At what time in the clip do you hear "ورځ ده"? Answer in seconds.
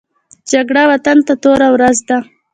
1.75-2.17